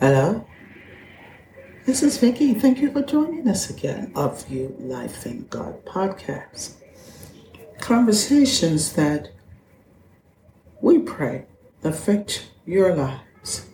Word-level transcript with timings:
Hello, 0.00 0.46
this 1.84 2.02
is 2.02 2.16
Vicki. 2.16 2.54
Thank 2.54 2.78
you 2.78 2.90
for 2.90 3.02
joining 3.02 3.46
us 3.46 3.68
again 3.68 4.12
of 4.14 4.48
You 4.48 4.74
Life 4.78 5.26
in 5.26 5.46
God 5.48 5.84
podcast. 5.84 6.76
Conversations 7.80 8.94
that 8.94 9.28
we 10.80 11.00
pray 11.00 11.44
affect 11.84 12.50
your 12.64 12.96
lives, 12.96 13.66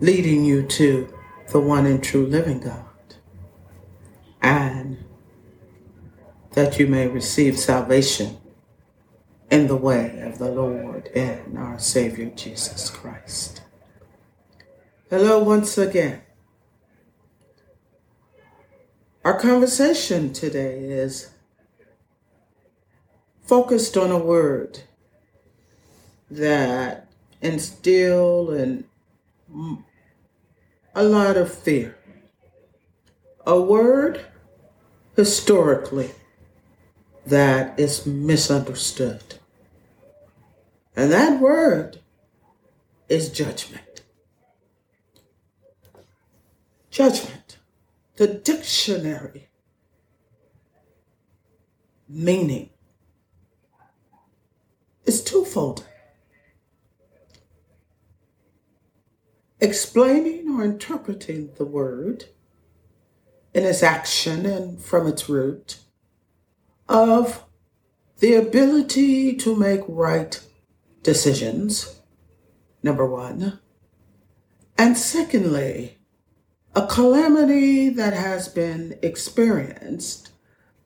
leading 0.00 0.44
you 0.44 0.62
to 0.64 1.10
the 1.50 1.60
one 1.60 1.86
and 1.86 2.04
true 2.04 2.26
living 2.26 2.60
God, 2.60 2.84
and 4.42 5.02
that 6.52 6.78
you 6.78 6.86
may 6.86 7.06
receive 7.06 7.58
salvation 7.58 8.36
in 9.50 9.66
the 9.66 9.76
way 9.76 10.20
of 10.20 10.38
the 10.38 10.50
Lord 10.50 11.08
and 11.14 11.56
our 11.58 11.78
Savior 11.78 12.30
Jesus 12.30 12.90
Christ. 12.90 13.62
Hello, 15.08 15.42
once 15.42 15.78
again. 15.78 16.22
Our 19.24 19.38
conversation 19.38 20.32
today 20.32 20.78
is 20.84 21.30
focused 23.42 23.96
on 23.96 24.10
a 24.10 24.18
word 24.18 24.80
that 26.30 27.08
instill 27.40 28.50
in 28.50 28.84
a 30.94 31.02
lot 31.02 31.36
of 31.36 31.52
fear. 31.52 31.96
A 33.46 33.58
word 33.58 34.26
historically 35.16 36.10
that 37.28 37.78
is 37.78 38.06
misunderstood. 38.06 39.22
And 40.96 41.12
that 41.12 41.40
word 41.40 42.00
is 43.08 43.30
judgment. 43.30 44.02
Judgment. 46.90 47.58
The 48.16 48.26
dictionary 48.26 49.48
meaning 52.08 52.70
is 55.04 55.22
twofold. 55.22 55.84
Explaining 59.60 60.48
or 60.50 60.64
interpreting 60.64 61.50
the 61.56 61.64
word 61.64 62.26
in 63.54 63.64
its 63.64 63.82
action 63.82 64.46
and 64.46 64.80
from 64.80 65.06
its 65.06 65.28
root 65.28 65.78
of 66.88 67.44
the 68.18 68.34
ability 68.34 69.36
to 69.36 69.54
make 69.54 69.82
right 69.86 70.40
decisions, 71.02 72.00
number 72.82 73.06
one. 73.06 73.60
And 74.76 74.96
secondly, 74.96 75.98
a 76.74 76.86
calamity 76.86 77.88
that 77.90 78.14
has 78.14 78.48
been 78.48 78.98
experienced 79.02 80.30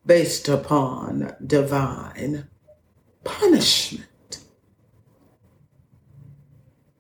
based 0.05 0.49
upon 0.49 1.35
divine 1.45 2.49
punishment. 3.25 4.39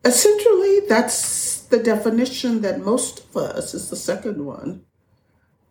Essentially, 0.04 0.80
that's 0.88 1.62
the 1.62 1.78
definition 1.78 2.60
that 2.62 2.80
most 2.80 3.20
of 3.20 3.36
us, 3.36 3.74
is 3.74 3.88
the 3.88 3.96
second 3.96 4.44
one, 4.44 4.84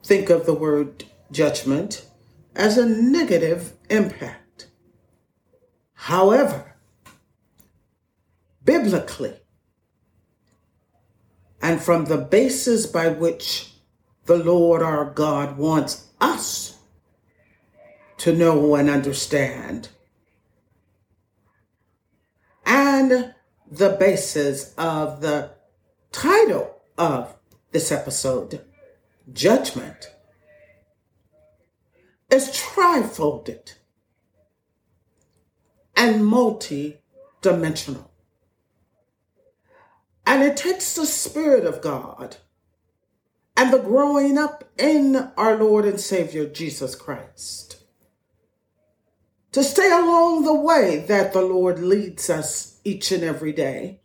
think 0.03 0.29
of 0.29 0.45
the 0.45 0.53
word 0.53 1.05
judgment 1.31 2.05
as 2.55 2.77
a 2.77 2.85
negative 2.85 3.73
impact. 3.89 4.67
However, 5.93 6.75
biblically, 8.63 9.39
and 11.61 11.81
from 11.81 12.05
the 12.05 12.17
basis 12.17 12.85
by 12.85 13.09
which 13.09 13.73
the 14.25 14.37
Lord 14.37 14.81
our 14.81 15.05
God 15.05 15.57
wants 15.57 16.07
us 16.19 16.77
to 18.17 18.33
know 18.33 18.75
and 18.75 18.89
understand, 18.89 19.89
and 22.65 23.33
the 23.69 23.89
basis 23.99 24.73
of 24.77 25.21
the 25.21 25.51
title 26.11 26.81
of 26.97 27.35
this 27.71 27.91
episode, 27.91 28.65
Judgment 29.31 30.11
is 32.31 32.49
trifolded 32.49 33.73
and 35.95 36.25
multi-dimensional. 36.25 38.11
And 40.25 40.43
it 40.43 40.55
takes 40.55 40.95
the 40.95 41.05
Spirit 41.05 41.65
of 41.65 41.81
God 41.81 42.37
and 43.57 43.73
the 43.73 43.79
growing 43.79 44.37
up 44.37 44.63
in 44.77 45.31
our 45.35 45.57
Lord 45.57 45.85
and 45.85 45.99
Savior 45.99 46.45
Jesus 46.45 46.95
Christ 46.95 47.81
to 49.51 49.63
stay 49.63 49.91
along 49.91 50.43
the 50.43 50.53
way 50.53 51.03
that 51.07 51.33
the 51.33 51.41
Lord 51.41 51.79
leads 51.79 52.29
us 52.29 52.79
each 52.83 53.11
and 53.11 53.23
every 53.23 53.51
day, 53.51 53.99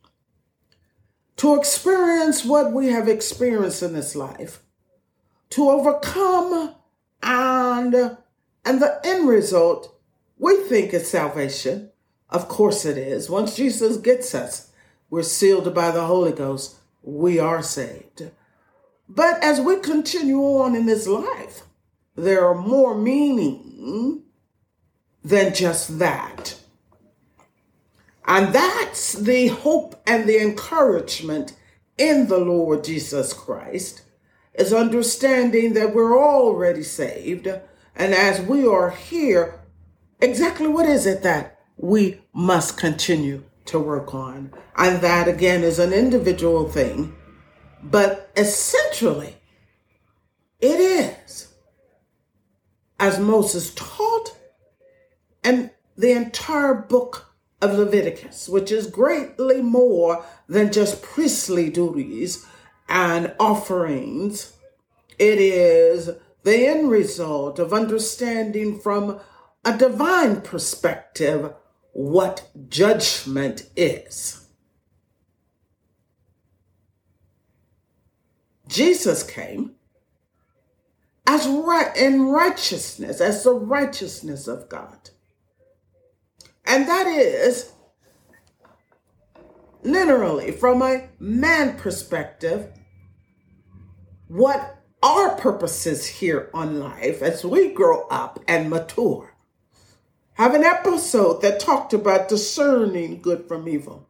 to 1.37 1.55
experience 1.55 2.45
what 2.45 2.73
we 2.73 2.89
have 2.89 3.09
experienced 3.09 3.83
in 3.83 3.93
this 3.93 4.17
life, 4.17 4.61
to 5.51 5.71
overcome 5.71 6.75
and 7.23 7.95
uh, 7.95 8.17
and 8.65 8.81
the 8.81 9.01
end 9.05 9.29
result 9.29 9.95
we 10.39 10.57
think 10.65 10.93
is 10.93 11.11
salvation. 11.11 11.91
Of 12.29 12.49
course 12.49 12.85
it 12.85 12.99
is. 12.99 13.31
Once 13.31 13.57
jesus 13.57 13.97
gets 13.97 14.35
us 14.35 14.71
we're 15.09 15.23
sealed 15.23 15.73
by 15.75 15.91
the 15.91 16.07
holy 16.07 16.33
ghost. 16.33 16.77
We 17.03 17.39
are 17.39 17.63
saved. 17.63 18.31
But 19.09 19.43
as 19.43 19.61
we 19.61 19.79
continue 19.79 20.41
on 20.41 20.75
in 20.75 20.87
this 20.87 21.07
life 21.07 21.63
there 22.17 22.47
are 22.47 22.55
more 22.55 22.95
meaning 22.95 24.23
than 25.23 25.55
just 25.55 25.99
that. 25.99 26.59
And 28.27 28.53
that's 28.53 29.13
the 29.13 29.49
hope 29.49 30.03
and 30.07 30.29
the 30.29 30.41
encouragement 30.41 31.55
in 31.99 32.27
the 32.29 32.39
lord 32.39 32.85
jesus 32.85 33.33
christ 33.33 34.03
is 34.57 34.73
understanding 34.73 35.75
that 35.75 35.95
we're 35.95 36.19
already 36.19 36.83
saved. 36.83 37.47
And 37.95 38.15
as 38.15 38.41
we 38.41 38.67
are 38.67 38.91
here, 38.91 39.61
exactly 40.21 40.67
what 40.67 40.87
is 40.87 41.07
it 41.07 41.23
that 41.23 41.61
we 41.77 42.21
must 42.33 42.79
continue 42.79 43.45
to 43.67 43.79
work 43.79 44.15
on? 44.15 44.53
And 44.77 45.01
that 45.03 45.29
again 45.29 45.63
is 45.63 45.79
an 45.79 45.93
individual 45.93 46.69
thing, 46.69 47.15
but 47.83 48.31
essentially 48.37 49.37
it 50.61 50.81
is 50.81 51.49
as 52.99 53.19
Moses 53.19 53.75
taught 53.75 54.37
and 55.45 55.71
the 55.97 56.13
entire 56.13 56.75
book 56.75 57.35
of 57.61 57.75
Leviticus, 57.75 58.49
which 58.49 58.71
is 58.71 58.87
greatly 58.87 59.63
more 59.63 60.25
than 60.49 60.73
just 60.73 61.03
priestly 61.03 61.71
duties 61.71 62.47
and 62.89 63.35
offerings. 63.39 64.53
It 65.19 65.39
is 65.39 66.11
the 66.43 66.67
end 66.67 66.91
result 66.91 67.59
of 67.59 67.73
understanding 67.73 68.79
from 68.79 69.21
a 69.65 69.77
divine 69.77 70.41
perspective 70.43 71.53
what 71.93 72.49
judgment 72.69 73.69
is. 73.75 74.47
Jesus 78.69 79.23
came 79.23 79.77
as 81.27 81.47
right 81.49 81.97
in 81.97 82.27
righteousness, 82.27 83.21
as 83.21 83.43
the 83.43 83.53
righteousness 83.53 84.47
of 84.47 84.69
God. 84.69 85.11
And 86.65 86.87
that 86.89 87.07
is 87.07 87.73
literally 89.83 90.53
from 90.53 90.83
a 90.83 91.09
man 91.19 91.77
perspective 91.79 92.73
what 94.29 94.83
our 95.03 95.37
purposes 95.37 96.07
here 96.07 96.51
on 96.53 96.81
life 96.81 97.23
as 97.23 97.45
we 97.45 97.73
grow 97.73 98.07
up 98.09 98.41
and 98.49 98.71
mature. 98.71 99.35
Have 100.35 100.55
an 100.55 100.65
episode 100.65 101.43
that 101.43 101.61
talked 101.61 101.93
about 101.93 102.29
discerning 102.29 103.23
good 103.23 103.47
from 103.47 103.69
evil. 103.69 104.09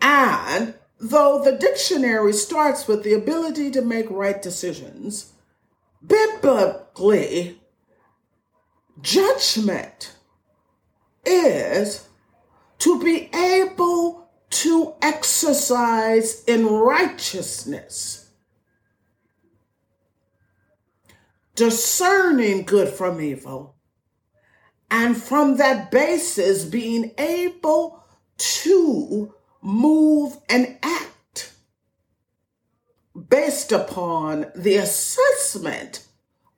And 0.00 0.74
though 1.00 1.42
the 1.42 1.52
dictionary 1.52 2.32
starts 2.32 2.86
with 2.86 3.02
the 3.02 3.14
ability 3.14 3.70
to 3.72 3.82
make 3.82 4.10
right 4.10 4.40
decisions, 4.40 5.32
biblically, 6.06 7.60
judgment 9.00 10.16
is 11.24 12.06
to 12.78 13.02
be 13.02 13.30
able 13.34 14.27
to 14.50 14.94
exercise 15.02 16.42
in 16.44 16.66
righteousness, 16.66 18.30
discerning 21.54 22.64
good 22.64 22.88
from 22.88 23.20
evil, 23.20 23.74
and 24.90 25.16
from 25.16 25.56
that 25.58 25.90
basis 25.90 26.64
being 26.64 27.12
able 27.18 28.02
to 28.38 29.34
move 29.60 30.38
and 30.48 30.78
act 30.82 31.52
based 33.28 33.72
upon 33.72 34.46
the 34.54 34.76
assessment 34.76 36.06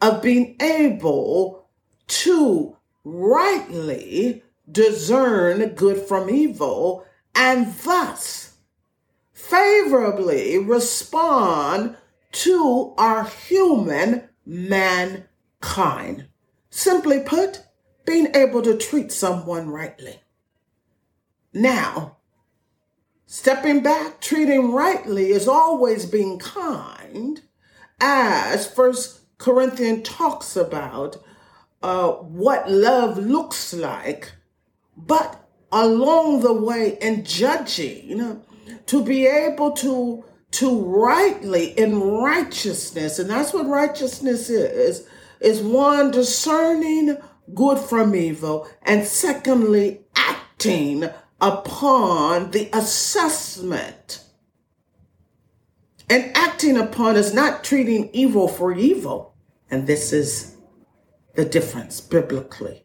of 0.00 0.22
being 0.22 0.56
able 0.60 1.66
to 2.06 2.76
rightly 3.04 4.42
discern 4.70 5.66
good 5.70 5.98
from 6.06 6.30
evil 6.30 7.04
and 7.34 7.74
thus 7.78 8.54
favorably 9.32 10.58
respond 10.58 11.96
to 12.32 12.94
our 12.96 13.24
human 13.24 14.28
mankind. 14.46 16.26
Simply 16.70 17.20
put, 17.20 17.62
being 18.04 18.28
able 18.34 18.62
to 18.62 18.76
treat 18.76 19.10
someone 19.10 19.68
rightly. 19.68 20.20
Now, 21.52 22.18
stepping 23.26 23.82
back, 23.82 24.20
treating 24.20 24.72
rightly 24.72 25.30
is 25.30 25.48
always 25.48 26.06
being 26.06 26.38
kind, 26.38 27.42
as 28.00 28.66
First 28.72 29.20
Corinthians 29.38 30.08
talks 30.08 30.56
about 30.56 31.16
uh, 31.82 32.10
what 32.10 32.70
love 32.70 33.18
looks 33.18 33.74
like, 33.74 34.32
but 34.96 35.49
along 35.72 36.40
the 36.40 36.52
way 36.52 36.98
and 37.00 37.26
judging, 37.26 38.42
to 38.86 39.04
be 39.04 39.26
able 39.26 39.72
to 39.72 40.24
to 40.52 40.80
rightly 40.80 41.66
in 41.78 42.00
righteousness, 42.00 43.20
and 43.20 43.30
that's 43.30 43.52
what 43.52 43.66
righteousness 43.66 44.50
is, 44.50 45.06
is 45.40 45.62
one 45.62 46.10
discerning 46.10 47.16
good 47.54 47.78
from 47.78 48.14
evil, 48.16 48.68
and 48.82 49.04
secondly, 49.06 50.00
acting 50.16 51.08
upon 51.40 52.50
the 52.50 52.68
assessment. 52.72 54.24
And 56.08 56.36
acting 56.36 56.76
upon 56.76 57.16
is 57.16 57.32
not 57.32 57.62
treating 57.62 58.10
evil 58.12 58.48
for 58.48 58.72
evil. 58.72 59.34
And 59.70 59.86
this 59.86 60.12
is 60.12 60.56
the 61.36 61.44
difference 61.44 62.00
biblically. 62.00 62.84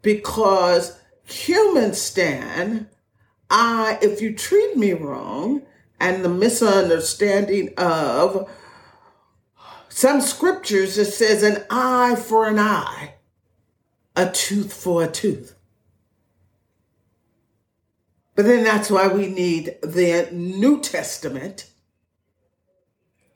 Because 0.00 0.98
humans 1.24 2.00
stand, 2.00 2.88
I, 3.50 3.98
if 4.02 4.20
you 4.20 4.34
treat 4.34 4.76
me 4.76 4.92
wrong, 4.92 5.62
and 6.02 6.24
the 6.24 6.28
misunderstanding 6.28 7.72
of 7.76 8.50
some 9.88 10.20
scriptures, 10.20 10.98
it 10.98 11.12
says 11.12 11.44
an 11.44 11.64
eye 11.70 12.16
for 12.16 12.48
an 12.48 12.58
eye, 12.58 13.14
a 14.16 14.28
tooth 14.28 14.72
for 14.72 15.04
a 15.04 15.08
tooth. 15.08 15.54
But 18.34 18.46
then 18.46 18.64
that's 18.64 18.90
why 18.90 19.06
we 19.06 19.28
need 19.28 19.76
the 19.82 20.28
New 20.32 20.80
Testament 20.80 21.70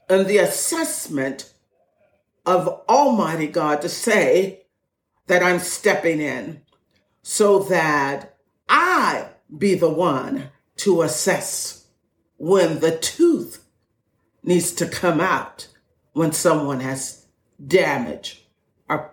and 0.08 0.26
the 0.26 0.38
assessment 0.38 1.52
of 2.44 2.82
Almighty 2.88 3.46
God 3.46 3.80
to 3.82 3.88
say 3.88 4.66
that 5.28 5.42
I'm 5.42 5.60
stepping 5.60 6.20
in 6.20 6.62
so 7.28 7.58
that 7.58 8.36
I 8.68 9.26
be 9.58 9.74
the 9.74 9.90
one 9.90 10.50
to 10.76 11.02
assess 11.02 11.88
when 12.36 12.78
the 12.78 12.96
tooth 12.96 13.64
needs 14.44 14.70
to 14.74 14.86
come 14.86 15.20
out 15.20 15.66
when 16.12 16.30
someone 16.30 16.78
has 16.78 17.26
damaged 17.66 18.42
or 18.88 19.12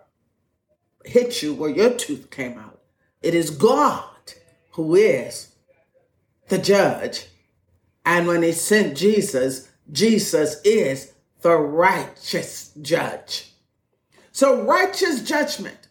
hit 1.04 1.42
you 1.42 1.56
where 1.56 1.72
your 1.72 1.96
tooth 1.96 2.30
came 2.30 2.60
out. 2.60 2.82
It 3.24 3.34
is 3.34 3.50
God 3.50 4.34
who 4.74 4.94
is 4.94 5.56
the 6.50 6.60
judge. 6.60 7.26
And 8.06 8.28
when 8.28 8.44
he 8.44 8.52
sent 8.52 8.96
Jesus, 8.96 9.72
Jesus 9.92 10.62
is 10.64 11.14
the 11.42 11.56
righteous 11.56 12.74
judge. 12.80 13.54
So 14.32 14.62
righteous 14.62 15.24
judgment 15.24 15.83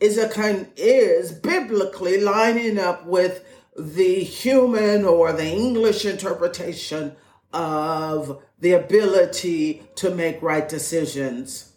is 0.00 0.18
a 0.18 0.28
kind 0.28 0.68
is 0.76 1.32
biblically 1.32 2.20
lining 2.20 2.78
up 2.78 3.06
with 3.06 3.44
the 3.76 4.22
human 4.22 5.04
or 5.04 5.32
the 5.32 5.46
English 5.46 6.04
interpretation 6.04 7.16
of 7.52 8.42
the 8.58 8.72
ability 8.72 9.82
to 9.96 10.10
make 10.10 10.42
right 10.42 10.68
decisions. 10.68 11.72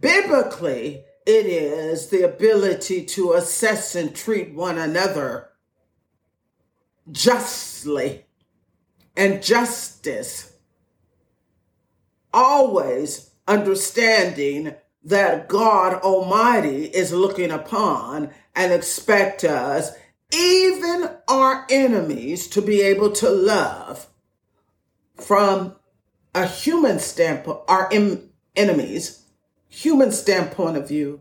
Biblically, 0.00 1.04
it 1.26 1.46
is 1.46 2.08
the 2.08 2.22
ability 2.22 3.04
to 3.04 3.32
assess 3.32 3.94
and 3.94 4.14
treat 4.14 4.54
one 4.54 4.78
another 4.78 5.50
justly 7.10 8.26
and 9.16 9.42
justice, 9.42 10.52
always 12.32 13.27
understanding 13.48 14.74
that 15.04 15.48
God 15.48 15.94
Almighty 16.02 16.84
is 16.84 17.12
looking 17.12 17.50
upon 17.50 18.30
and 18.54 18.72
expect 18.72 19.42
us, 19.42 19.92
even 20.32 21.10
our 21.26 21.66
enemies, 21.70 22.46
to 22.48 22.62
be 22.62 22.82
able 22.82 23.10
to 23.12 23.30
love 23.30 24.06
from 25.16 25.74
a 26.34 26.46
human 26.46 26.98
standpoint, 26.98 27.60
our 27.68 27.88
em- 27.92 28.30
enemies 28.54 29.24
human 29.68 30.10
standpoint 30.10 30.76
of 30.76 30.88
view, 30.88 31.20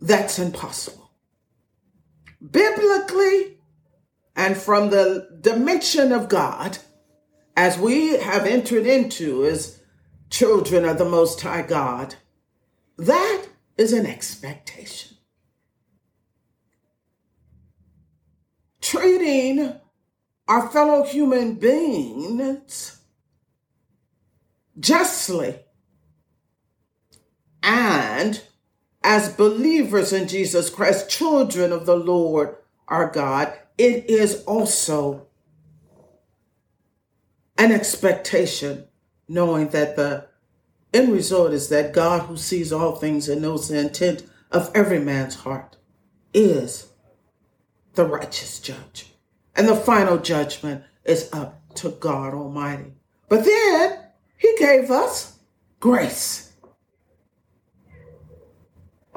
that's 0.00 0.38
impossible. 0.38 1.10
Biblically, 2.50 3.58
and 4.36 4.56
from 4.56 4.90
the 4.90 5.38
dimension 5.40 6.12
of 6.12 6.28
God, 6.28 6.78
as 7.56 7.78
we 7.78 8.18
have 8.18 8.46
entered 8.46 8.86
into 8.86 9.44
as 9.46 9.80
children 10.34 10.84
of 10.84 10.98
the 10.98 11.04
Most 11.04 11.40
High 11.40 11.62
God, 11.62 12.16
that 12.98 13.44
is 13.76 13.92
an 13.92 14.04
expectation. 14.04 15.16
Treating 18.80 19.76
our 20.48 20.68
fellow 20.70 21.04
human 21.04 21.54
beings 21.54 22.98
justly 24.80 25.54
and 27.62 28.42
as 29.04 29.32
believers 29.34 30.12
in 30.12 30.26
Jesus 30.26 30.68
Christ, 30.68 31.08
children 31.08 31.70
of 31.70 31.86
the 31.86 31.96
Lord 31.96 32.56
our 32.88 33.08
God, 33.08 33.56
it 33.78 34.10
is 34.10 34.42
also 34.46 35.28
an 37.56 37.70
expectation, 37.70 38.88
knowing 39.28 39.68
that 39.68 39.96
the 39.96 40.26
end 40.92 41.12
result 41.12 41.52
is 41.52 41.68
that 41.68 41.92
God, 41.92 42.22
who 42.22 42.36
sees 42.36 42.72
all 42.72 42.96
things 42.96 43.28
and 43.28 43.42
knows 43.42 43.68
the 43.68 43.78
intent 43.78 44.24
of 44.50 44.70
every 44.74 44.98
man's 44.98 45.36
heart, 45.36 45.76
is 46.32 46.88
the 47.94 48.04
righteous 48.04 48.60
judge. 48.60 49.12
And 49.56 49.68
the 49.68 49.76
final 49.76 50.18
judgment 50.18 50.84
is 51.04 51.28
up 51.32 51.74
to 51.76 51.90
God 51.90 52.34
Almighty. 52.34 52.92
But 53.28 53.44
then 53.44 53.98
he 54.36 54.54
gave 54.58 54.90
us 54.90 55.38
grace. 55.80 56.52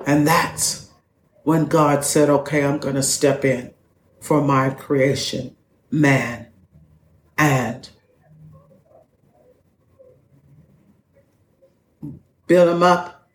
And 0.05 0.27
that's 0.27 0.91
when 1.43 1.65
God 1.65 2.03
said, 2.03 2.29
okay, 2.29 2.63
I'm 2.63 2.77
going 2.77 2.95
to 2.95 3.03
step 3.03 3.43
in 3.43 3.73
for 4.19 4.41
my 4.41 4.69
creation, 4.69 5.55
man, 5.89 6.47
and 7.37 7.89
build 12.47 12.69
him 12.69 12.83
up, 12.83 13.29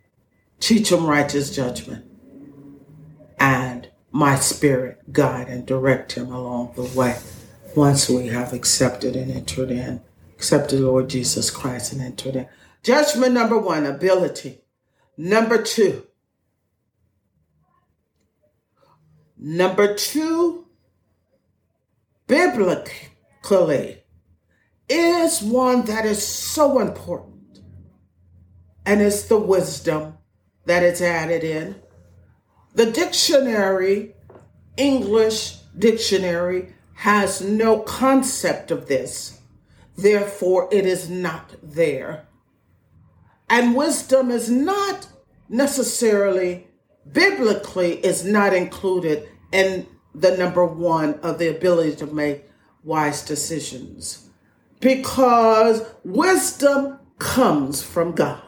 teach 0.61 0.91
him 0.91 1.07
righteous 1.07 1.55
judgment, 1.55 2.05
and 3.39 3.89
my 4.11 4.37
spirit 4.37 5.13
guide 5.13 5.49
and 5.49 5.67
direct 5.67 6.13
him 6.13 6.33
along 6.33 6.73
the 6.75 6.83
way 6.99 7.19
once 7.77 8.09
we 8.09 8.29
have 8.29 8.53
accepted 8.53 9.17
and 9.17 9.31
entered 9.31 9.71
in, 9.71 10.01
accepted 10.35 10.81
Lord 10.81 11.09
Jesus 11.09 11.51
Christ 11.51 11.93
and 11.93 12.03
entered 12.03 12.37
in. 12.37 12.49
Judgment 12.83 13.33
number 13.33 13.59
one, 13.59 13.87
ability. 13.87 14.61
Number 15.17 15.63
two, 15.63 16.07
Number 19.45 19.93
two, 19.97 20.67
biblically, 22.29 24.05
is 24.89 25.43
one 25.43 25.85
that 25.87 26.07
is 26.07 26.25
so 26.25 26.79
important, 26.79 27.32
and 28.85 29.01
it's 29.01 29.25
the 29.25 29.39
wisdom 29.39 30.19
that 30.67 30.83
it's 30.83 31.01
added 31.01 31.45
in. 31.45 31.77
The 32.75 32.91
dictionary, 32.91 34.15
English 34.77 35.59
dictionary, 35.79 36.75
has 36.95 37.41
no 37.41 37.81
concept 37.81 38.71
of 38.71 38.87
this. 38.89 39.41
Therefore, 39.97 40.69
it 40.73 40.87
is 40.87 41.11
not 41.11 41.55
there. 41.63 42.27
And 43.51 43.77
wisdom 43.77 44.31
is 44.31 44.51
not 44.51 45.07
necessarily 45.49 46.67
biblically 47.11 48.05
is 48.05 48.25
not 48.25 48.55
included 48.55 49.29
in 49.53 49.87
the 50.15 50.37
number 50.37 50.65
one 50.65 51.15
of 51.21 51.39
the 51.39 51.49
ability 51.49 51.97
to 51.97 52.07
make 52.07 52.49
wise 52.85 53.25
decisions 53.25 54.29
because 54.81 55.83
wisdom 56.05 56.99
comes 57.19 57.83
from 57.83 58.13
God 58.13 58.43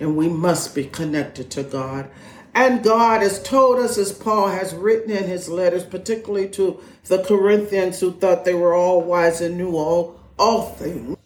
and 0.00 0.16
we 0.16 0.28
must 0.28 0.74
be 0.74 0.84
connected 0.84 1.50
to 1.50 1.62
God. 1.62 2.10
And 2.54 2.82
God 2.82 3.22
has 3.22 3.40
told 3.40 3.78
us, 3.78 3.96
as 3.96 4.12
Paul 4.12 4.48
has 4.48 4.74
written 4.74 5.12
in 5.12 5.28
his 5.28 5.48
letters, 5.48 5.84
particularly 5.84 6.48
to 6.48 6.80
the 7.04 7.22
Corinthians 7.22 8.00
who 8.00 8.10
thought 8.10 8.44
they 8.44 8.54
were 8.54 8.74
all 8.74 9.02
wise 9.02 9.40
and 9.40 9.56
knew 9.56 9.76
all, 9.76 10.18
all 10.38 10.62
things. 10.62 11.16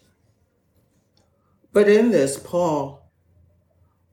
But 1.73 1.89
in 1.89 2.11
this, 2.11 2.37
Paul 2.37 3.11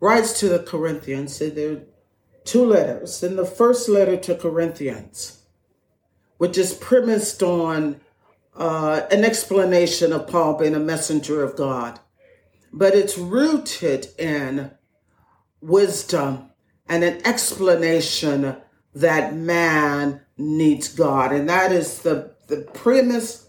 writes 0.00 0.40
to 0.40 0.48
the 0.48 0.60
Corinthians, 0.60 1.40
and 1.40 1.54
there 1.54 1.72
are 1.72 1.82
two 2.44 2.64
letters. 2.64 3.22
In 3.22 3.36
the 3.36 3.44
first 3.44 3.88
letter 3.88 4.16
to 4.16 4.34
Corinthians, 4.34 5.42
which 6.38 6.56
is 6.56 6.72
premised 6.72 7.42
on 7.42 8.00
uh, 8.56 9.02
an 9.10 9.24
explanation 9.24 10.12
of 10.12 10.26
Paul 10.26 10.58
being 10.58 10.74
a 10.74 10.80
messenger 10.80 11.42
of 11.42 11.56
God, 11.56 12.00
but 12.72 12.94
it's 12.94 13.18
rooted 13.18 14.08
in 14.18 14.70
wisdom 15.60 16.50
and 16.88 17.04
an 17.04 17.20
explanation 17.26 18.56
that 18.94 19.34
man 19.34 20.20
needs 20.36 20.88
God. 20.88 21.32
And 21.32 21.48
that 21.48 21.72
is 21.72 22.00
the, 22.00 22.34
the 22.48 22.68
premise 22.74 23.48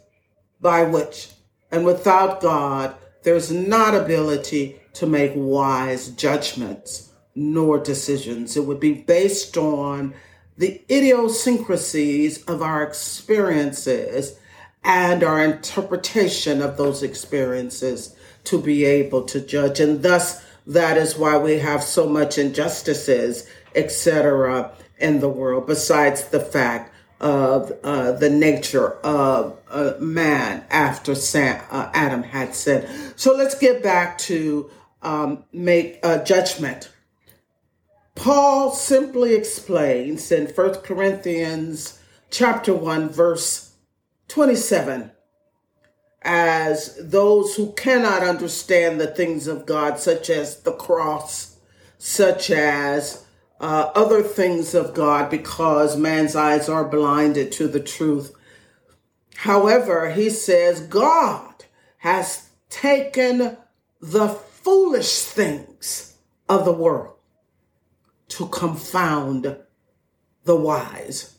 by 0.61 0.83
which, 0.83 1.31
and 1.71 1.85
without 1.85 2.41
God, 2.41 2.95
there's 3.23 3.51
not 3.51 3.95
ability 3.95 4.79
to 4.93 5.05
make 5.05 5.31
wise 5.35 6.09
judgments 6.09 7.11
nor 7.35 7.79
decisions. 7.79 8.55
It 8.55 8.65
would 8.65 8.79
be 8.79 8.93
based 8.93 9.57
on 9.57 10.13
the 10.57 10.81
idiosyncrasies 10.89 12.43
of 12.43 12.61
our 12.61 12.83
experiences 12.83 14.37
and 14.83 15.23
our 15.23 15.43
interpretation 15.43 16.61
of 16.61 16.77
those 16.77 17.01
experiences 17.01 18.15
to 18.45 18.61
be 18.61 18.85
able 18.85 19.23
to 19.23 19.41
judge. 19.41 19.79
And 19.79 20.03
thus, 20.03 20.43
that 20.65 20.97
is 20.97 21.17
why 21.17 21.37
we 21.37 21.59
have 21.59 21.83
so 21.83 22.07
much 22.07 22.37
injustices, 22.37 23.47
etc., 23.75 24.71
in 24.99 25.19
the 25.19 25.29
world, 25.29 25.67
besides 25.67 26.25
the 26.25 26.39
fact 26.39 26.93
of 27.19 27.71
uh, 27.83 28.11
the 28.13 28.29
nature 28.29 28.93
of 28.99 29.57
man 29.99 30.63
after 30.69 31.15
Sam, 31.15 31.61
uh, 31.71 31.89
Adam 31.93 32.23
had 32.23 32.53
sinned. 32.53 32.87
So 33.15 33.33
let's 33.33 33.57
get 33.57 33.81
back 33.81 34.17
to 34.19 34.69
um, 35.01 35.43
make 35.51 35.99
a 36.03 36.23
judgment. 36.23 36.89
Paul 38.15 38.71
simply 38.71 39.33
explains 39.33 40.31
in 40.31 40.47
1 40.47 40.75
Corinthians 40.75 41.99
chapter 42.29 42.73
1 42.73 43.09
verse 43.09 43.73
27 44.27 45.11
as 46.23 46.97
those 47.01 47.55
who 47.55 47.73
cannot 47.73 48.23
understand 48.23 48.99
the 48.99 49.07
things 49.07 49.47
of 49.47 49.65
God, 49.65 49.99
such 49.99 50.29
as 50.29 50.61
the 50.61 50.71
cross, 50.71 51.57
such 51.97 52.49
as 52.49 53.25
uh, 53.59 53.91
other 53.93 54.23
things 54.23 54.73
of 54.73 54.93
God, 54.93 55.29
because 55.29 55.97
man's 55.97 56.35
eyes 56.35 56.69
are 56.69 56.85
blinded 56.85 57.51
to 57.53 57.67
the 57.67 57.79
truth. 57.79 58.33
However, 59.35 60.11
he 60.11 60.29
says 60.29 60.81
God 60.81 61.65
has 61.97 62.49
taken 62.69 63.57
the 64.01 64.29
foolish 64.29 65.21
things 65.23 66.17
of 66.47 66.65
the 66.65 66.73
world 66.73 67.15
to 68.29 68.47
confound 68.47 69.57
the 70.45 70.55
wise 70.55 71.32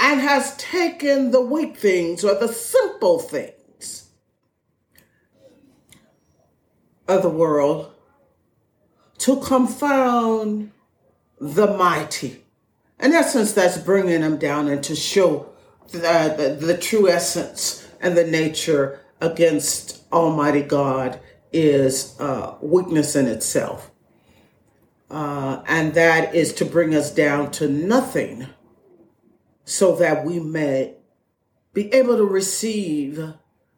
and 0.00 0.20
has 0.20 0.56
taken 0.56 1.30
the 1.30 1.40
weak 1.40 1.76
things 1.76 2.24
or 2.24 2.34
the 2.34 2.48
simple 2.48 3.18
things 3.18 4.10
of 7.06 7.22
the 7.22 7.28
world 7.28 7.92
to 9.18 9.36
confound 9.40 10.72
the 11.38 11.66
mighty. 11.66 12.42
In 12.98 13.12
essence, 13.12 13.52
that's 13.52 13.78
bringing 13.78 14.22
them 14.22 14.38
down 14.38 14.68
and 14.68 14.82
to 14.84 14.96
show 14.96 15.50
the, 15.90 16.58
the, 16.58 16.66
the 16.66 16.76
true 16.76 17.08
essence 17.08 17.86
and 18.00 18.16
the 18.16 18.24
nature 18.24 19.00
against 19.20 20.02
Almighty 20.12 20.62
God 20.62 21.20
is 21.52 22.18
uh, 22.20 22.54
weakness 22.62 23.16
in 23.16 23.26
itself. 23.26 23.90
Uh, 25.10 25.62
and 25.66 25.94
that 25.94 26.34
is 26.34 26.54
to 26.54 26.64
bring 26.64 26.94
us 26.94 27.12
down 27.12 27.50
to 27.50 27.68
nothing 27.68 28.46
so 29.64 29.94
that 29.96 30.24
we 30.24 30.40
may 30.40 30.94
be 31.72 31.92
able 31.92 32.16
to 32.16 32.24
receive 32.24 33.34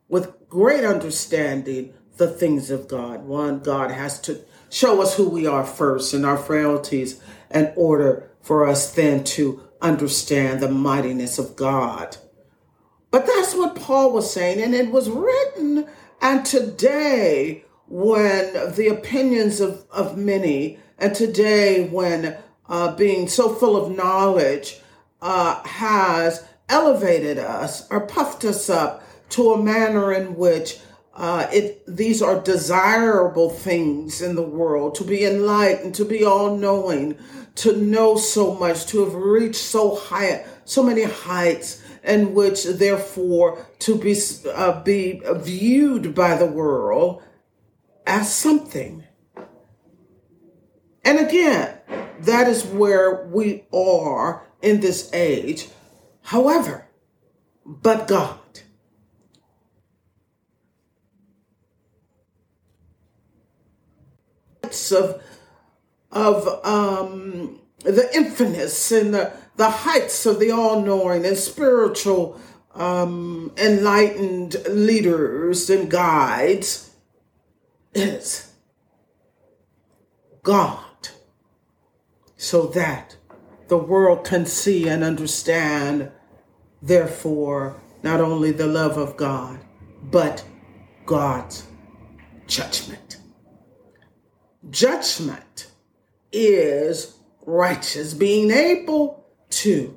with 0.09 0.33
great 0.49 0.85
understanding 0.85 1.93
the 2.17 2.29
things 2.29 2.71
of 2.71 2.89
God. 2.89 3.25
One, 3.25 3.61
God 3.61 3.91
has 3.91 4.21
to 4.23 4.45
show 4.71 5.03
us 5.03 5.17
who 5.17 5.29
we 5.29 5.47
are 5.47 5.65
first 5.65 6.15
and 6.15 6.25
our 6.25 6.37
frailties 6.37 7.21
in 7.51 7.73
order 7.77 8.31
for 8.41 8.67
us 8.67 8.95
then 8.95 9.25
to 9.25 9.63
understand 9.81 10.61
the 10.61 10.69
mightiness 10.69 11.39
of 11.39 11.57
God. 11.57 12.17
But 13.11 13.27
that's 13.27 13.55
what 13.55 13.77
Paul 13.77 14.13
was 14.13 14.33
saying, 14.33 14.61
and 14.61 14.75
it 14.75 14.91
was 14.91 15.11
written. 15.11 15.87
And 16.21 16.47
today, 16.47 17.65
when 17.89 18.75
the 18.75 18.89
opinions 18.89 19.61
of, 19.61 19.85
of 19.91 20.17
many, 20.17 20.79
and 20.99 21.15
today, 21.15 21.89
when 21.89 22.39
uh, 22.69 22.97
being 22.97 23.29
so 23.29 23.55
full 23.55 23.77
of 23.77 23.95
knowledge, 23.95 24.81
uh, 25.23 25.63
has 25.65 26.45
elevated 26.69 27.39
us 27.39 27.89
or 27.91 28.07
puffed 28.07 28.45
us 28.45 28.69
up 28.69 29.03
to 29.31 29.53
a 29.53 29.63
manner 29.63 30.13
in 30.13 30.37
which 30.37 30.79
uh, 31.15 31.47
it 31.53 31.85
these 31.87 32.23
are 32.23 32.41
desirable 32.41 33.51
things 33.51 34.23
in 34.23 34.35
the 34.35 34.43
world 34.43 34.95
to 34.95 35.05
be 35.05 35.25
enlightened, 35.25 35.95
to 35.95 36.05
be 36.05 36.25
all 36.25 36.57
knowing, 36.57 37.17
to 37.55 37.77
know 37.77 38.17
so 38.17 38.55
much, 38.55 38.87
to 38.87 39.05
have 39.05 39.15
reached 39.15 39.57
so 39.57 39.95
high, 39.95 40.45
so 40.65 40.83
many 40.83 41.03
heights, 41.03 41.83
in 42.03 42.35
which 42.35 42.65
therefore 42.65 43.67
to 43.79 43.97
be 43.97 44.17
uh, 44.55 44.83
be 44.83 45.21
viewed 45.37 46.15
by 46.15 46.35
the 46.35 46.47
world 46.47 47.23
as 48.07 48.35
something. 48.35 49.05
And 51.05 51.19
again, 51.19 51.79
that 52.21 52.49
is 52.49 52.65
where 52.65 53.27
we 53.27 53.65
are 53.73 54.47
in 54.63 54.81
this 54.81 55.13
age. 55.13 55.69
However, 56.23 56.87
but 57.67 58.09
God. 58.09 58.39
Of, 64.91 65.23
of 66.11 66.65
um, 66.65 67.61
the 67.81 68.09
infinite 68.15 68.91
and 68.93 69.13
the, 69.15 69.33
the 69.57 69.69
heights 69.69 70.25
of 70.25 70.39
the 70.39 70.51
all 70.51 70.81
knowing 70.81 71.27
and 71.27 71.37
spiritual 71.37 72.41
um, 72.75 73.53
enlightened 73.57 74.57
leaders 74.69 75.69
and 75.69 75.91
guides 75.91 76.91
is 77.95 78.53
God. 80.43 81.09
So 82.37 82.67
that 82.69 83.17
the 83.73 83.79
world 83.79 84.23
can 84.23 84.45
see 84.45 84.87
and 84.87 85.03
understand, 85.03 86.13
therefore, 86.83 87.81
not 88.03 88.21
only 88.21 88.51
the 88.53 88.67
love 88.67 88.99
of 88.99 89.17
God, 89.17 89.61
but 90.03 90.45
God's 91.07 91.67
judgment. 92.47 93.17
Judgment 94.69 95.69
is 96.31 97.17
righteous, 97.47 98.13
being 98.13 98.51
able 98.51 99.25
to, 99.49 99.97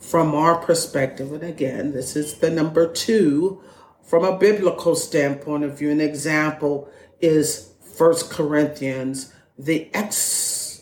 from 0.00 0.34
our 0.34 0.56
perspective, 0.56 1.32
and 1.32 1.44
again, 1.44 1.92
this 1.92 2.16
is 2.16 2.38
the 2.38 2.50
number 2.50 2.92
two 2.92 3.62
from 4.02 4.24
a 4.24 4.36
biblical 4.36 4.96
standpoint 4.96 5.62
of 5.62 5.78
view. 5.78 5.92
An 5.92 6.00
example 6.00 6.90
is 7.20 7.72
First 7.96 8.32
Corinthians, 8.32 9.32
the 9.56 9.88
espousing 9.94 10.80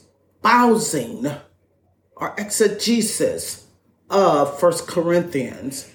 or 2.21 2.35
exegesis 2.37 3.67
of 4.11 4.59
First 4.59 4.87
Corinthians 4.87 5.91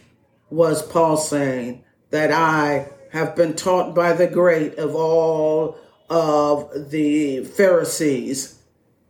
was 0.50 0.86
Paul 0.88 1.18
saying 1.18 1.84
that 2.12 2.32
I 2.32 2.88
have 3.12 3.36
been 3.36 3.56
taught 3.56 3.94
by 3.94 4.14
the 4.14 4.28
great 4.28 4.76
of 4.76 4.96
all 4.96 5.78
of 6.10 6.92
the 6.92 7.44
Pharisees. 7.44 8.60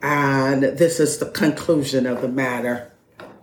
And 0.02 0.64
this 0.64 1.00
is 1.00 1.18
the 1.18 1.30
conclusion 1.32 2.06
of 2.06 2.22
the 2.22 2.28
matter. 2.28 2.92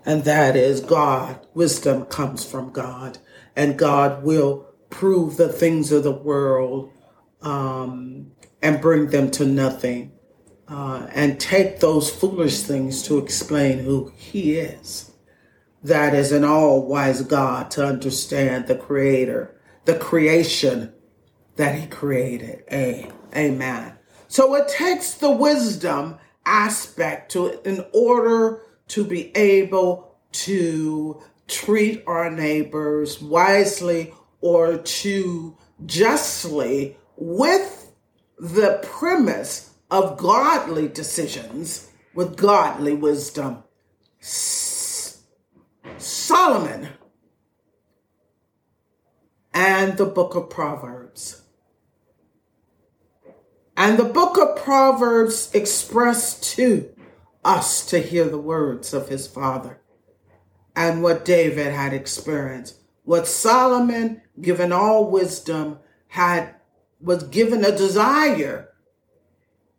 And 0.04 0.24
that 0.24 0.56
is 0.56 0.80
God. 0.80 1.46
Wisdom 1.54 2.06
comes 2.06 2.44
from 2.44 2.72
God. 2.72 3.18
And 3.54 3.78
God 3.78 4.22
will 4.22 4.66
prove 4.88 5.36
the 5.36 5.52
things 5.52 5.92
of 5.92 6.02
the 6.02 6.10
world 6.10 6.90
um, 7.42 8.32
and 8.62 8.80
bring 8.80 9.08
them 9.08 9.30
to 9.32 9.46
nothing 9.46 10.12
uh, 10.70 11.08
and 11.12 11.40
take 11.40 11.80
those 11.80 12.08
foolish 12.08 12.62
things 12.62 13.02
to 13.02 13.18
explain 13.18 13.80
who 13.80 14.12
he 14.16 14.52
is. 14.52 15.10
That 15.82 16.14
is 16.14 16.30
an 16.30 16.44
all 16.44 16.86
wise 16.86 17.22
God 17.22 17.70
to 17.72 17.84
understand 17.84 18.66
the 18.66 18.76
creator, 18.76 19.58
the 19.84 19.98
creation 19.98 20.92
that 21.56 21.74
he 21.74 21.86
created. 21.86 22.62
Amen. 23.36 23.94
So 24.28 24.54
it 24.54 24.68
takes 24.68 25.14
the 25.14 25.30
wisdom 25.30 26.18
aspect 26.46 27.32
to 27.32 27.60
in 27.68 27.84
order 27.92 28.62
to 28.88 29.04
be 29.04 29.36
able 29.36 30.14
to 30.32 31.20
treat 31.48 32.04
our 32.06 32.30
neighbors 32.30 33.20
wisely 33.20 34.14
or 34.40 34.78
to 34.78 35.56
justly 35.84 36.96
with 37.16 37.92
the 38.38 38.78
premise 38.82 39.69
of 39.90 40.16
godly 40.16 40.88
decisions 40.88 41.90
with 42.14 42.36
godly 42.36 42.94
wisdom. 42.94 43.62
Solomon 45.98 46.88
and 49.52 49.96
the 49.96 50.06
book 50.06 50.34
of 50.34 50.50
Proverbs. 50.50 51.42
And 53.76 53.98
the 53.98 54.04
book 54.04 54.38
of 54.38 54.62
Proverbs 54.62 55.50
express 55.54 56.38
to 56.54 56.90
us 57.44 57.86
to 57.86 57.98
hear 57.98 58.24
the 58.24 58.38
words 58.38 58.92
of 58.92 59.08
his 59.08 59.26
father 59.26 59.80
and 60.76 61.02
what 61.02 61.24
David 61.24 61.72
had 61.72 61.92
experienced. 61.92 62.76
What 63.04 63.26
Solomon, 63.26 64.22
given 64.40 64.72
all 64.72 65.10
wisdom, 65.10 65.78
had 66.08 66.54
was 67.00 67.22
given 67.24 67.64
a 67.64 67.76
desire, 67.76 68.69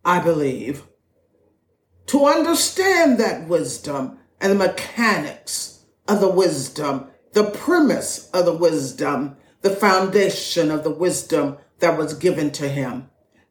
I 0.03 0.19
believe, 0.19 0.83
to 2.07 2.25
understand 2.25 3.19
that 3.19 3.47
wisdom 3.47 4.19
and 4.39 4.51
the 4.51 4.67
mechanics 4.67 5.85
of 6.07 6.19
the 6.19 6.29
wisdom, 6.29 7.07
the 7.33 7.51
premise 7.51 8.29
of 8.31 8.45
the 8.45 8.55
wisdom, 8.55 9.37
the 9.61 9.69
foundation 9.69 10.71
of 10.71 10.83
the 10.83 10.91
wisdom 10.91 11.57
that 11.79 11.97
was 11.97 12.13
given 12.13 12.51
to 12.51 12.67
him. 12.67 13.09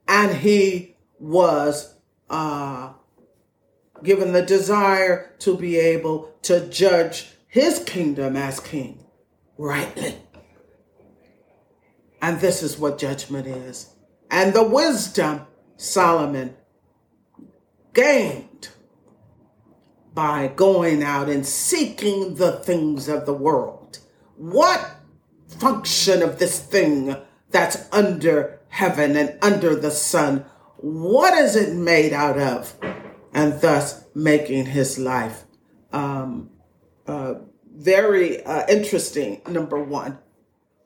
And 0.08 0.36
he 0.38 0.96
was 1.18 1.94
uh, 2.28 2.92
given 4.02 4.32
the 4.32 4.42
desire 4.42 5.34
to 5.40 5.56
be 5.56 5.76
able 5.76 6.32
to 6.42 6.68
judge 6.68 7.28
his 7.46 7.80
kingdom 7.80 8.36
as 8.36 8.60
king 8.60 9.04
rightly. 9.56 10.16
And 12.22 12.40
this 12.40 12.62
is 12.62 12.78
what 12.78 12.98
judgment 12.98 13.46
is. 13.46 13.94
And 14.30 14.52
the 14.52 14.62
wisdom 14.62 15.46
Solomon 15.80 16.54
gained 17.94 18.68
by 20.12 20.46
going 20.48 21.02
out 21.02 21.30
and 21.30 21.46
seeking 21.46 22.34
the 22.34 22.52
things 22.52 23.08
of 23.08 23.24
the 23.24 23.32
world. 23.32 23.98
What 24.36 24.96
function 25.48 26.22
of 26.22 26.38
this 26.38 26.60
thing 26.60 27.16
that's 27.48 27.88
under 27.92 28.60
heaven 28.68 29.16
and 29.16 29.38
under 29.40 29.74
the 29.74 29.90
sun, 29.90 30.44
what 30.76 31.32
is 31.32 31.56
it 31.56 31.74
made 31.74 32.12
out 32.12 32.38
of? 32.38 32.74
And 33.32 33.58
thus 33.62 34.04
making 34.14 34.66
his 34.66 34.98
life 34.98 35.44
um, 35.94 36.50
uh, 37.06 37.36
very 37.74 38.44
uh, 38.44 38.66
interesting, 38.68 39.40
number 39.48 39.82
one. 39.82 40.18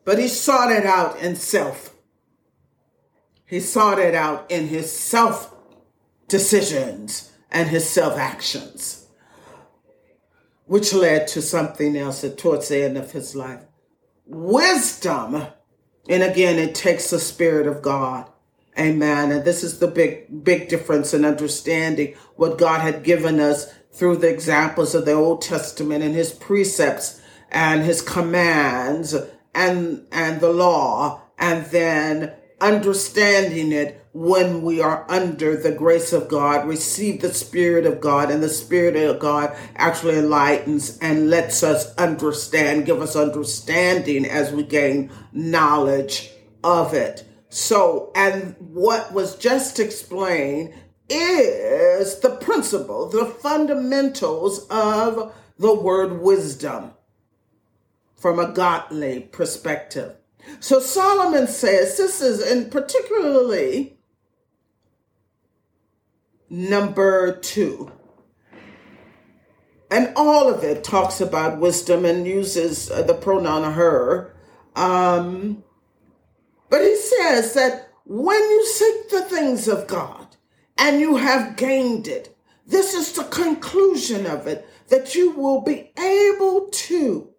But 0.05 0.19
he 0.19 0.29
sought 0.29 0.71
it 0.71 0.85
out 0.85 1.19
in 1.19 1.35
self. 1.35 1.94
He 3.45 3.59
sought 3.59 3.99
it 3.99 4.15
out 4.15 4.49
in 4.49 4.67
his 4.67 4.91
self 4.91 5.53
decisions 6.27 7.31
and 7.51 7.69
his 7.69 7.87
self 7.87 8.17
actions, 8.17 9.07
which 10.65 10.93
led 10.93 11.27
to 11.29 11.41
something 11.41 11.95
else 11.95 12.25
towards 12.37 12.69
the 12.69 12.83
end 12.83 12.97
of 12.97 13.11
his 13.11 13.35
life. 13.35 13.61
Wisdom, 14.25 15.47
and 16.09 16.23
again, 16.23 16.57
it 16.57 16.73
takes 16.73 17.09
the 17.09 17.19
Spirit 17.19 17.67
of 17.67 17.81
God. 17.81 18.29
Amen. 18.77 19.31
And 19.31 19.45
this 19.45 19.63
is 19.63 19.79
the 19.79 19.87
big, 19.87 20.43
big 20.43 20.67
difference 20.67 21.13
in 21.13 21.23
understanding 21.23 22.15
what 22.35 22.57
God 22.57 22.81
had 22.81 23.03
given 23.03 23.39
us 23.39 23.71
through 23.93 24.17
the 24.17 24.29
examples 24.29 24.93
of 24.93 25.05
the 25.05 25.13
Old 25.13 25.41
Testament 25.41 26.03
and 26.03 26.13
his 26.13 26.33
precepts 26.33 27.21
and 27.51 27.83
his 27.83 28.01
commands 28.01 29.15
and, 29.53 30.05
and 30.11 30.41
the 30.41 30.51
law, 30.51 31.21
and 31.39 31.65
then 31.67 32.33
understanding 32.65 33.71
it 33.71 34.01
when 34.11 34.63
we 34.63 34.81
are 34.81 35.05
under 35.07 35.55
the 35.55 35.71
grace 35.71 36.11
of 36.13 36.27
God, 36.27 36.67
receive 36.67 37.21
the 37.21 37.33
Spirit 37.33 37.85
of 37.85 38.01
God, 38.01 38.31
and 38.31 38.41
the 38.41 38.49
Spirit 38.49 38.95
of 38.95 39.19
God 39.19 39.55
actually 39.75 40.17
enlightens 40.17 40.97
and 40.99 41.29
lets 41.29 41.61
us 41.61 41.93
understand, 41.95 42.85
give 42.85 43.01
us 43.01 43.15
understanding 43.15 44.25
as 44.25 44.51
we 44.51 44.63
gain 44.63 45.11
knowledge 45.31 46.31
of 46.63 46.93
it. 46.93 47.23
So, 47.49 48.11
and 48.15 48.55
what 48.59 49.13
was 49.13 49.35
just 49.35 49.79
explained 49.79 50.73
is 51.07 52.19
the 52.19 52.37
principle, 52.37 53.09
the 53.09 53.25
fundamentals 53.25 54.65
of 54.69 55.35
the 55.59 55.73
word 55.75 56.21
wisdom 56.21 56.93
from 58.15 58.39
a 58.39 58.51
godly 58.51 59.19
perspective. 59.19 60.15
So 60.59 60.79
Solomon 60.79 61.47
says 61.47 61.97
this 61.97 62.21
is, 62.21 62.41
and 62.41 62.71
particularly 62.71 63.97
number 66.49 67.37
two. 67.37 67.91
And 69.91 70.13
all 70.15 70.53
of 70.53 70.63
it 70.63 70.83
talks 70.83 71.21
about 71.21 71.59
wisdom 71.59 72.05
and 72.05 72.25
uses 72.25 72.87
the 72.87 73.17
pronoun 73.19 73.73
her. 73.73 74.35
Um, 74.75 75.63
but 76.69 76.81
he 76.81 76.95
says 76.95 77.53
that 77.53 77.89
when 78.03 78.39
you 78.39 78.65
seek 78.65 79.09
the 79.09 79.21
things 79.21 79.67
of 79.67 79.87
God, 79.87 80.25
and 80.77 80.99
you 80.99 81.17
have 81.17 81.55
gained 81.55 82.07
it. 82.07 82.37
This 82.67 82.93
is 82.93 83.13
the 83.13 83.23
conclusion 83.23 84.25
of 84.25 84.47
it 84.47 84.67
that 84.89 85.15
you 85.15 85.31
will 85.31 85.61
be 85.61 85.91
able 85.97 86.67
to 86.71 87.29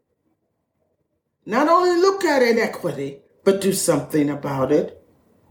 not 1.46 1.68
only 1.68 2.00
look 2.00 2.24
at 2.24 2.42
inequity, 2.42 3.20
but 3.44 3.60
do 3.60 3.72
something 3.72 4.28
about 4.28 4.72
it, 4.72 5.00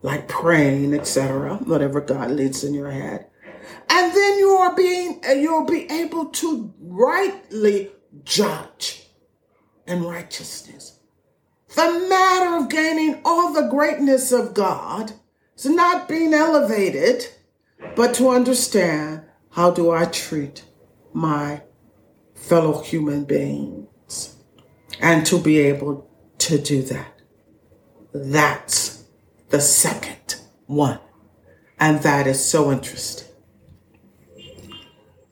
like 0.01 0.27
praying, 0.27 0.93
etc., 0.93 1.55
whatever 1.55 2.01
God 2.01 2.31
leads 2.31 2.63
in 2.63 2.73
your 2.73 2.91
head. 2.91 3.27
And 3.89 4.13
then 4.13 4.37
you 4.37 4.49
are 4.49 4.75
being 4.75 5.21
you'll 5.37 5.65
be 5.65 5.89
able 5.89 6.25
to 6.25 6.73
rightly 6.79 7.91
judge 8.23 9.07
in 9.87 10.03
righteousness. 10.03 10.99
The 11.75 12.05
matter 12.09 12.57
of 12.57 12.69
gaining 12.69 13.21
all 13.25 13.53
the 13.53 13.69
greatness 13.69 14.31
of 14.31 14.53
God 14.53 15.13
is 15.55 15.65
not 15.65 16.07
being 16.07 16.33
elevated 16.33 17.27
but 17.95 18.13
to 18.15 18.29
understand 18.29 19.23
how 19.51 19.71
do 19.71 19.91
I 19.91 20.05
treat 20.05 20.63
my 21.13 21.61
fellow 22.33 22.81
human 22.81 23.23
beings 23.23 23.87
and 24.99 25.25
to 25.25 25.39
be 25.39 25.59
able 25.59 26.09
to 26.37 26.57
do 26.57 26.81
that. 26.83 27.21
That's 28.13 29.03
the 29.49 29.61
second 29.61 30.35
one. 30.65 30.99
And 31.79 32.01
that 32.03 32.27
is 32.27 32.43
so 32.43 32.71
interesting. 32.71 33.27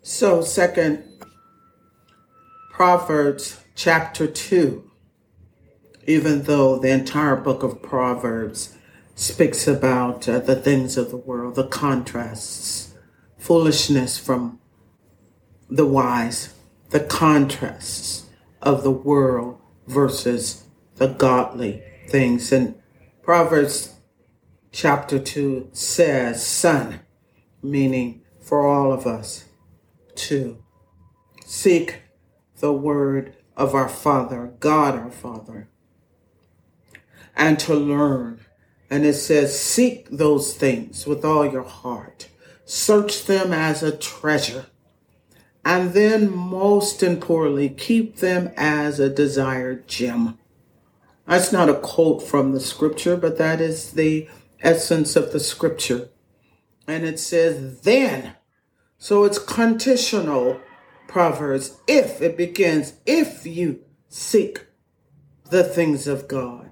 So, 0.02 0.42
second, 0.42 1.04
Proverbs 2.70 3.64
chapter 3.76 4.28
2, 4.28 4.92
even 6.08 6.44
though 6.44 6.78
the 6.78 6.90
entire 6.90 7.38
book 7.38 7.64
of 7.64 7.82
Proverbs 7.82 8.76
speaks 9.16 9.68
about 9.68 10.28
uh, 10.28 10.40
the 10.40 10.56
things 10.56 10.98
of 10.98 11.12
the 11.12 11.18
world, 11.18 11.56
the 11.56 11.68
contrasts, 11.68 12.94
foolishness 13.38 14.18
from 14.18 14.60
the 15.70 15.86
wise, 15.86 16.54
the 16.90 17.00
contrasts 17.00 18.23
of 18.64 18.84
the 18.84 18.92
world 18.92 19.62
versus 19.86 20.64
the 20.96 21.08
godly 21.08 21.84
things. 22.08 22.52
And 22.52 22.76
Proverbs 23.22 23.94
chapter 24.72 25.20
2 25.20 25.70
says, 25.74 26.46
Son, 26.46 27.02
meaning 27.62 28.24
for 28.42 28.66
all 28.68 28.92
of 28.92 29.06
us 29.06 29.46
to 30.16 30.64
seek 31.46 32.02
the 32.58 32.74
word 32.74 33.36
of 33.56 33.76
our 33.76 33.90
Father, 33.90 34.54
God 34.60 34.96
our 34.96 35.12
Father, 35.12 35.70
and 37.36 37.60
to 37.60 37.76
learn 37.76 38.40
and 38.94 39.08
it 39.08 39.16
says, 39.16 39.60
Seek 39.60 40.08
those 40.12 40.54
things 40.54 41.08
with 41.08 41.26
all 41.26 41.52
your 41.52 41.64
heart, 41.64 42.30
search 42.64 43.26
them 43.26 43.52
as 43.52 43.82
a 43.82 43.98
treasure. 43.98 44.68
And 45.66 45.94
then, 45.94 46.30
most 46.36 47.02
importantly, 47.02 47.70
keep 47.70 48.18
them 48.18 48.52
as 48.58 49.00
a 49.00 49.10
desired 49.10 49.88
gem. 49.88 50.38
That's 51.26 51.54
not 51.54 51.70
a 51.70 51.80
quote 51.80 52.22
from 52.22 52.52
the 52.52 52.60
scripture, 52.60 53.16
but 53.16 53.38
that 53.38 53.62
is 53.62 53.92
the 53.92 54.28
essence 54.62 55.16
of 55.16 55.32
the 55.32 55.40
scripture. 55.40 56.10
And 56.86 57.06
it 57.06 57.20
says, 57.20 57.82
then. 57.82 58.36
So 58.98 59.24
it's 59.24 59.40
conditional 59.40 60.60
Proverbs. 61.08 61.78
If 61.88 62.22
it 62.22 62.36
begins, 62.36 62.94
if 63.06 63.46
you 63.46 63.82
seek 64.10 64.66
the 65.50 65.64
things 65.64 66.08
of 66.08 66.28
God, 66.28 66.72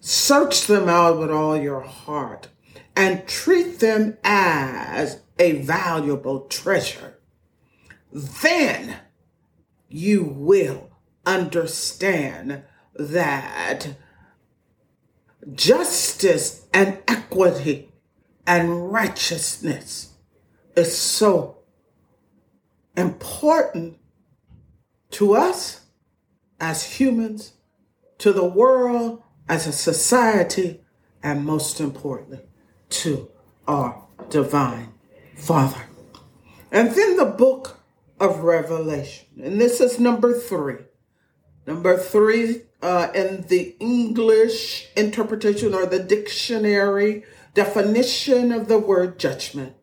search 0.00 0.66
them 0.66 0.88
out 0.88 1.18
with 1.18 1.30
all 1.30 1.56
your 1.56 1.82
heart 1.82 2.48
and 2.96 3.26
treat 3.28 3.80
them 3.80 4.16
as 4.24 5.20
a 5.38 5.52
valuable 5.60 6.40
treasure, 6.40 7.18
then 8.12 8.96
you 9.88 10.22
will 10.22 10.90
understand 11.24 12.62
that 12.94 13.96
justice 15.52 16.66
and 16.72 16.98
equity 17.08 17.92
and 18.46 18.92
righteousness 18.92 20.14
is 20.76 20.96
so 20.96 21.58
important 22.96 23.98
to 25.10 25.34
us 25.34 25.86
as 26.60 26.98
humans, 26.98 27.54
to 28.18 28.32
the 28.32 28.44
world 28.44 29.22
as 29.48 29.66
a 29.66 29.72
society, 29.72 30.80
and 31.22 31.44
most 31.44 31.80
importantly, 31.80 32.40
to 32.88 33.30
our 33.66 34.06
divine 34.28 34.92
Father. 35.36 35.82
And 36.70 36.90
then 36.92 37.16
the 37.16 37.26
book 37.26 37.81
of 38.22 38.44
Revelation, 38.44 39.26
and 39.42 39.60
this 39.60 39.80
is 39.80 39.98
number 39.98 40.32
three. 40.32 40.76
Number 41.66 41.98
three 41.98 42.62
uh, 42.80 43.08
in 43.14 43.42
the 43.48 43.74
English 43.80 44.86
interpretation 44.96 45.74
or 45.74 45.86
the 45.86 45.98
dictionary 45.98 47.24
definition 47.54 48.52
of 48.52 48.68
the 48.68 48.78
word 48.78 49.18
judgment. 49.18 49.74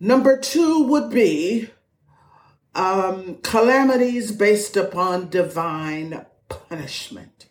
Number 0.00 0.38
two 0.38 0.84
would 0.84 1.10
be 1.10 1.68
um, 2.74 3.36
calamities 3.42 4.32
based 4.32 4.74
upon 4.74 5.28
divine 5.28 6.24
punishment. 6.48 7.46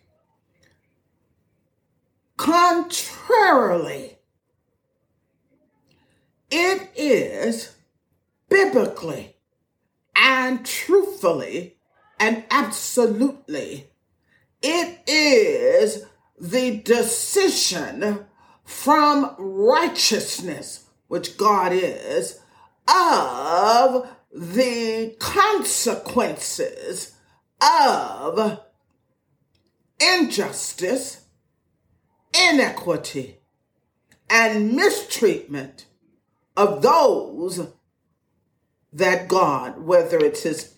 Contrarily, 2.36 4.18
it 6.50 6.90
is 6.96 7.73
biblically 8.54 9.36
and 10.16 10.64
truthfully 10.64 11.76
and 12.20 12.44
absolutely, 12.52 13.88
it 14.62 15.00
is 15.08 16.06
the 16.40 16.78
decision 16.82 18.28
from 18.64 19.36
righteousness, 19.40 20.86
which 21.08 21.36
God 21.36 21.72
is, 21.74 22.40
of 22.88 24.08
the 24.32 25.16
consequences 25.20 27.16
of 27.60 28.60
injustice, 30.00 31.26
inequity, 32.40 33.40
and 34.30 34.74
mistreatment 34.74 35.88
of 36.56 36.84
those 36.84 37.68
that 38.94 39.28
God, 39.28 39.80
whether 39.80 40.18
it's 40.20 40.44
his 40.44 40.76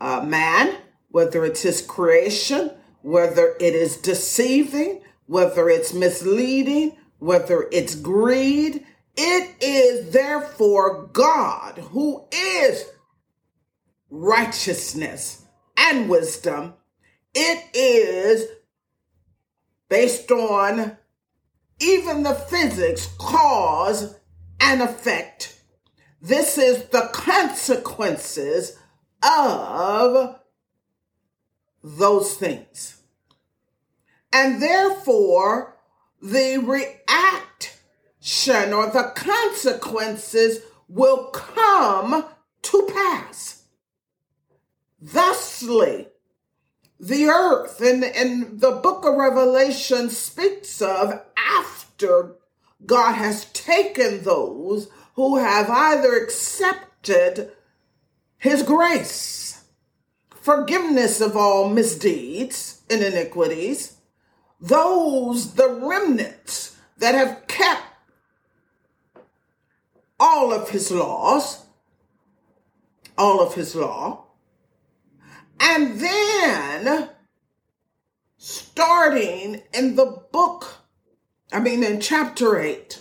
uh, 0.00 0.22
man, 0.22 0.76
whether 1.08 1.44
it's 1.44 1.62
his 1.62 1.80
creation, 1.80 2.72
whether 3.02 3.54
it 3.60 3.74
is 3.74 3.96
deceiving, 3.96 5.02
whether 5.26 5.68
it's 5.68 5.94
misleading, 5.94 6.96
whether 7.18 7.68
it's 7.70 7.94
greed, 7.94 8.84
it 9.16 9.54
is 9.60 10.12
therefore 10.12 11.08
God 11.12 11.78
who 11.78 12.24
is 12.32 12.84
righteousness 14.10 15.44
and 15.76 16.08
wisdom. 16.08 16.74
It 17.34 17.64
is 17.74 18.48
based 19.88 20.30
on 20.30 20.96
even 21.80 22.22
the 22.22 22.34
physics, 22.34 23.08
cause 23.18 24.16
and 24.60 24.82
effect. 24.82 25.53
This 26.24 26.56
is 26.56 26.84
the 26.84 27.10
consequences 27.12 28.78
of 29.22 30.40
those 31.82 32.34
things. 32.34 33.02
And 34.32 34.62
therefore, 34.62 35.76
the 36.22 36.56
reaction 36.64 37.02
or 38.72 38.86
the 38.86 39.12
consequences 39.14 40.60
will 40.88 41.26
come 41.26 42.24
to 42.62 42.90
pass. 42.94 43.64
Thusly, 45.02 46.08
the 46.98 47.26
earth 47.26 47.82
and, 47.82 48.02
and 48.02 48.62
the 48.62 48.70
book 48.70 49.04
of 49.04 49.16
Revelation 49.16 50.08
speaks 50.08 50.80
of 50.80 51.20
after 51.36 52.36
God 52.86 53.12
has 53.12 53.44
taken 53.52 54.24
those 54.24 54.88
who 55.14 55.38
have 55.38 55.70
either 55.70 56.16
accepted 56.16 57.52
his 58.38 58.62
grace, 58.62 59.64
forgiveness 60.30 61.20
of 61.20 61.36
all 61.36 61.68
misdeeds 61.68 62.82
and 62.90 63.02
iniquities, 63.02 63.96
those, 64.60 65.54
the 65.54 65.68
remnants 65.68 66.76
that 66.98 67.14
have 67.14 67.46
kept 67.46 67.82
all 70.18 70.52
of 70.52 70.70
his 70.70 70.90
laws, 70.90 71.64
all 73.16 73.40
of 73.40 73.54
his 73.54 73.74
law, 73.74 74.24
and 75.60 76.00
then 76.00 77.10
starting 78.36 79.62
in 79.72 79.96
the 79.96 80.22
book, 80.32 80.80
I 81.52 81.60
mean, 81.60 81.82
in 81.82 82.00
chapter 82.00 82.58
8, 82.58 83.00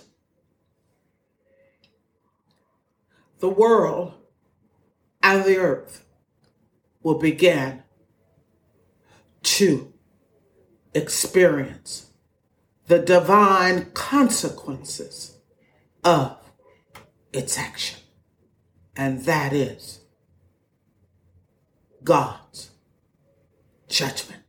the 3.44 3.50
world 3.50 4.14
and 5.22 5.44
the 5.44 5.58
earth 5.58 6.06
will 7.02 7.20
begin 7.20 7.84
to 9.42 9.92
experience 10.94 12.12
the 12.88 13.00
divine 13.00 13.92
consequences 13.92 15.40
of 16.06 16.38
its 17.34 17.58
action. 17.58 18.00
And 18.96 19.26
that 19.26 19.52
is 19.52 20.00
God's 22.02 22.70
judgment. 23.90 24.44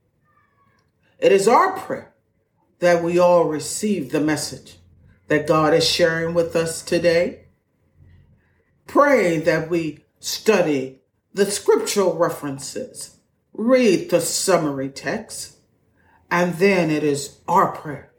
It 1.18 1.32
is 1.32 1.48
our 1.48 1.76
prayer 1.76 2.14
that 2.78 3.02
we 3.02 3.18
all 3.18 3.46
receive 3.46 4.12
the 4.12 4.20
message 4.20 4.76
that 5.26 5.48
God 5.48 5.74
is 5.74 5.84
sharing 5.84 6.32
with 6.32 6.54
us 6.54 6.80
today. 6.80 7.43
Pray 8.86 9.38
that 9.38 9.70
we 9.70 10.04
study 10.20 11.00
the 11.32 11.50
scriptural 11.50 12.14
references, 12.14 13.18
read 13.52 14.10
the 14.10 14.20
summary 14.20 14.88
text, 14.88 15.56
and 16.30 16.54
then 16.54 16.90
it 16.90 17.02
is 17.02 17.40
our 17.46 17.72
prayer 17.72 18.12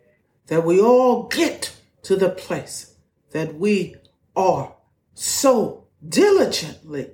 that 0.48 0.66
we 0.66 0.80
all 0.80 1.28
get 1.28 1.76
to 2.04 2.16
the 2.16 2.30
place 2.30 2.96
that 3.32 3.56
we 3.56 3.96
are 4.36 4.76
so 5.14 5.86
diligently 6.08 7.12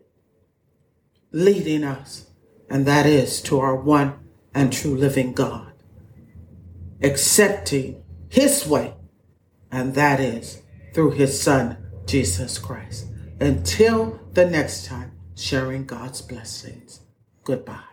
leading 1.31 1.83
us, 1.83 2.27
and 2.69 2.85
that 2.85 3.05
is 3.05 3.41
to 3.41 3.59
our 3.59 3.75
one 3.75 4.19
and 4.53 4.73
true 4.73 4.95
living 4.95 5.33
God, 5.33 5.71
accepting 7.01 8.03
His 8.29 8.67
way, 8.67 8.95
and 9.71 9.95
that 9.95 10.19
is 10.19 10.61
through 10.93 11.11
His 11.11 11.41
Son, 11.41 11.77
Jesus 12.05 12.57
Christ. 12.57 13.07
Until 13.41 14.19
the 14.33 14.45
next 14.45 14.85
time, 14.85 15.13
sharing 15.35 15.85
God's 15.85 16.21
blessings. 16.21 17.01
Goodbye. 17.43 17.90